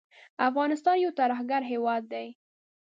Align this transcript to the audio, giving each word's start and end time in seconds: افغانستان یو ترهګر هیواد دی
افغانستان 0.49 0.95
یو 1.03 1.11
ترهګر 1.19 1.61
هیواد 1.71 2.03
دی 2.13 2.27